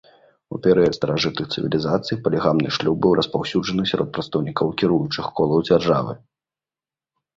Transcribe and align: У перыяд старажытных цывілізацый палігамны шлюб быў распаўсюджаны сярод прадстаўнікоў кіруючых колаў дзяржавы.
У 0.55 0.59
перыяд 0.67 0.93
старажытных 0.99 1.47
цывілізацый 1.57 2.19
палігамны 2.27 2.69
шлюб 2.77 2.95
быў 3.07 3.13
распаўсюджаны 3.19 3.83
сярод 3.91 4.09
прадстаўнікоў 4.17 4.67
кіруючых 4.83 5.25
колаў 5.41 5.59
дзяржавы. 5.71 6.13